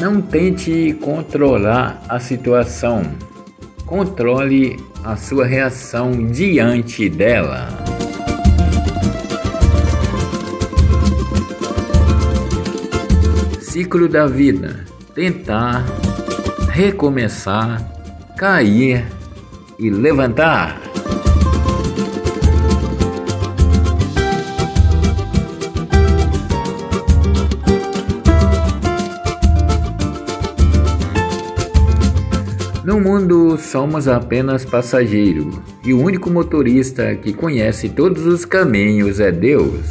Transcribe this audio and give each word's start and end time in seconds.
Não 0.00 0.22
tente 0.22 0.96
controlar 1.02 2.02
a 2.08 2.18
situação. 2.18 3.02
Controle 3.84 4.78
a 5.04 5.14
sua 5.14 5.44
reação 5.44 6.26
diante 6.26 7.06
dela. 7.10 7.68
Ciclo 13.60 14.08
da 14.08 14.26
vida: 14.26 14.86
tentar, 15.14 15.84
recomeçar, 16.70 17.82
cair 18.38 19.04
e 19.78 19.90
levantar. 19.90 20.89
No 32.82 32.98
mundo 32.98 33.58
somos 33.58 34.08
apenas 34.08 34.64
passageiro 34.64 35.62
e 35.84 35.92
o 35.92 36.00
único 36.02 36.30
motorista 36.30 37.14
que 37.14 37.30
conhece 37.30 37.90
todos 37.90 38.24
os 38.24 38.46
caminhos 38.46 39.20
é 39.20 39.30
Deus. 39.30 39.84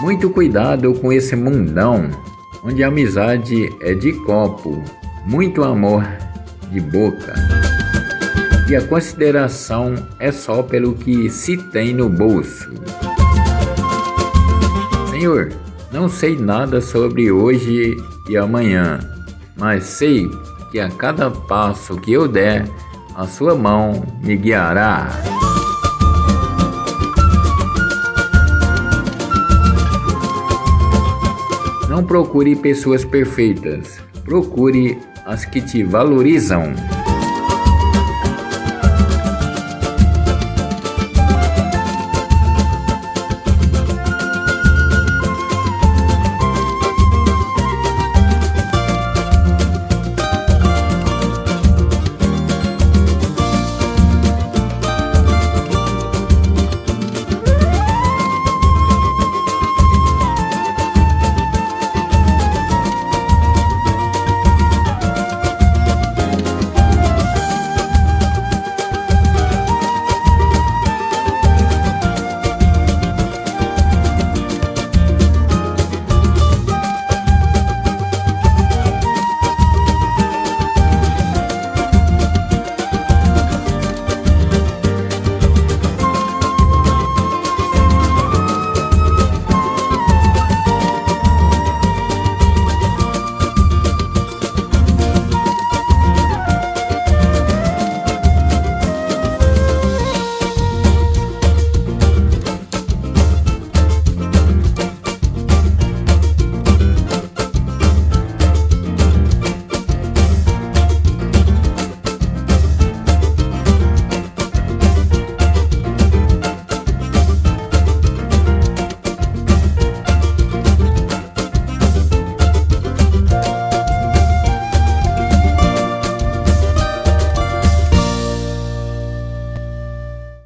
Muito 0.00 0.30
cuidado 0.30 0.94
com 0.94 1.12
esse 1.12 1.34
mundão, 1.34 2.08
onde 2.64 2.84
a 2.84 2.88
amizade 2.88 3.74
é 3.80 3.92
de 3.92 4.12
copo, 4.24 4.80
muito 5.26 5.64
amor 5.64 6.04
de 6.70 6.80
boca 6.80 7.57
e 8.68 8.76
a 8.76 8.86
consideração 8.86 9.94
é 10.18 10.30
só 10.30 10.62
pelo 10.62 10.94
que 10.94 11.30
se 11.30 11.56
tem 11.56 11.94
no 11.94 12.08
bolso. 12.08 12.70
Senhor, 15.10 15.52
não 15.90 16.06
sei 16.06 16.36
nada 16.36 16.82
sobre 16.82 17.32
hoje 17.32 17.96
e 18.28 18.36
amanhã, 18.36 18.98
mas 19.56 19.84
sei 19.84 20.30
que 20.70 20.78
a 20.78 20.90
cada 20.90 21.30
passo 21.30 21.96
que 21.96 22.12
eu 22.12 22.28
der, 22.28 22.68
a 23.16 23.26
sua 23.26 23.54
mão 23.54 24.04
me 24.22 24.36
guiará. 24.36 25.08
Não 31.88 32.04
procure 32.04 32.54
pessoas 32.54 33.02
perfeitas, 33.02 33.98
procure 34.24 34.98
as 35.24 35.46
que 35.46 35.62
te 35.62 35.82
valorizam. 35.82 36.74